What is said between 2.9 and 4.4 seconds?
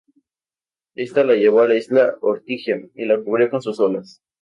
y la cubrió con sus olas.